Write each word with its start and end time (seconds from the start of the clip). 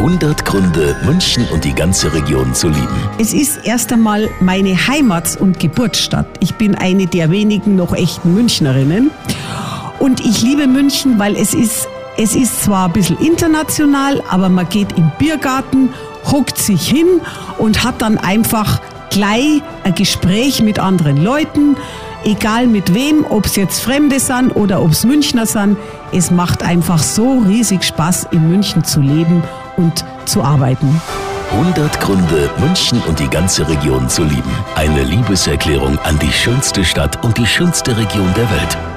100 0.00 0.46
Gründe, 0.46 0.96
München 1.04 1.46
und 1.52 1.62
die 1.62 1.74
ganze 1.74 2.10
Region 2.14 2.54
zu 2.54 2.68
lieben. 2.68 2.88
Es 3.18 3.34
ist 3.34 3.66
erst 3.66 3.92
einmal 3.92 4.30
meine 4.40 4.74
Heimats- 4.74 5.36
und 5.36 5.60
Geburtsstadt. 5.60 6.26
Ich 6.40 6.54
bin 6.54 6.74
eine 6.74 7.06
der 7.06 7.30
wenigen 7.30 7.76
noch 7.76 7.92
echten 7.92 8.32
Münchnerinnen. 8.32 9.10
Und 9.98 10.20
ich 10.20 10.40
liebe 10.40 10.66
München, 10.66 11.18
weil 11.18 11.36
es 11.36 11.52
ist, 11.52 11.86
es 12.16 12.34
ist 12.34 12.62
zwar 12.62 12.86
ein 12.86 12.94
bisschen 12.94 13.18
international, 13.18 14.22
aber 14.30 14.48
man 14.48 14.66
geht 14.70 14.96
im 14.96 15.12
Biergarten, 15.18 15.90
hockt 16.24 16.56
sich 16.56 16.88
hin 16.88 17.20
und 17.58 17.84
hat 17.84 18.00
dann 18.00 18.16
einfach 18.16 18.80
gleich 19.10 19.60
ein 19.84 19.94
Gespräch 19.94 20.62
mit 20.62 20.78
anderen 20.78 21.22
Leuten, 21.22 21.76
egal 22.24 22.66
mit 22.66 22.94
wem, 22.94 23.24
ob 23.28 23.46
es 23.46 23.56
jetzt 23.56 23.80
Fremde 23.80 24.20
sind 24.20 24.50
oder 24.56 24.82
ob 24.82 24.90
es 24.90 25.04
Münchner 25.04 25.46
sind. 25.46 25.76
Es 26.12 26.30
macht 26.30 26.62
einfach 26.62 27.02
so 27.02 27.38
riesig 27.46 27.84
Spaß, 27.84 28.28
in 28.30 28.48
München 28.48 28.84
zu 28.84 29.00
leben 29.00 29.42
und 29.76 30.04
zu 30.26 30.42
arbeiten. 30.42 31.00
100 31.52 32.00
Gründe, 32.00 32.48
München 32.60 33.02
und 33.08 33.18
die 33.18 33.28
ganze 33.28 33.68
Region 33.68 34.08
zu 34.08 34.22
lieben. 34.22 34.52
Eine 34.76 35.02
Liebeserklärung 35.02 35.98
an 36.00 36.18
die 36.20 36.32
schönste 36.32 36.84
Stadt 36.84 37.24
und 37.24 37.36
die 37.38 37.46
schönste 37.46 37.96
Region 37.96 38.32
der 38.36 38.48
Welt. 38.50 38.89